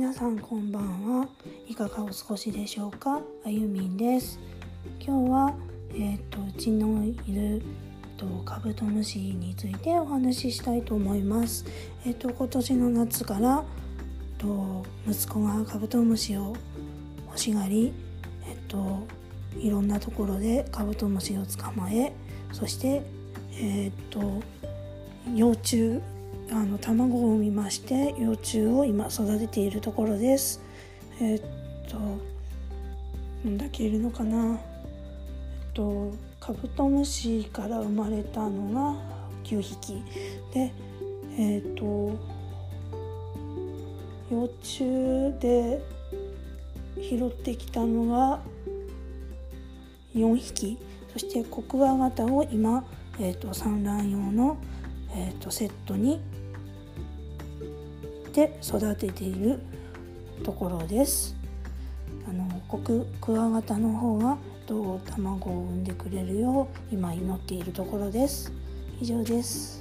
[0.00, 1.28] 皆さんこんばんは。
[1.68, 3.20] いかがお過ごしでしょうか？
[3.44, 4.40] あゆみんです。
[4.98, 5.54] 今日は
[5.94, 7.60] えっ、とうちのいる
[8.16, 11.66] とカブトムシについてお話ししたいと思います。
[12.06, 13.62] えっ、と今年の夏から
[14.38, 16.56] と息子がカブトムシを
[17.26, 17.92] 欲しがり
[18.48, 19.06] えっ、と
[19.58, 22.14] いろんなところでカブトムシを捕まえ
[22.54, 23.02] そして
[23.52, 24.40] えっ、と
[25.34, 26.00] 幼虫
[26.52, 30.60] あの卵を産みまして幼虫を今育てているところです。
[31.20, 31.40] えっ
[31.88, 31.98] と
[33.44, 34.54] どんだけいるのかな。
[34.54, 39.00] えっとカブトムシから生まれたのが
[39.44, 40.02] 9匹。
[40.52, 40.72] で
[41.38, 41.84] えっと
[44.30, 44.78] 幼虫
[45.40, 45.80] で
[47.00, 48.40] 拾ってきたのが
[50.14, 50.78] 4匹。
[51.12, 52.84] そしてコクワガタを今、
[53.18, 54.56] えー、と産卵用の、
[55.12, 56.20] えー、とセットに
[58.32, 59.58] で育てている
[60.44, 61.36] ところです。
[62.28, 68.52] あのコククワガタの方がどう卵を産んでくれるよう今祈っているところです。
[69.00, 69.80] 以上です。